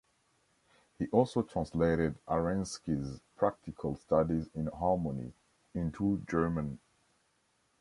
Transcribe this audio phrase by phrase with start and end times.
[0.97, 5.33] He also translated Arensky's 'Practical Studies in Harmony'
[5.75, 6.79] into German.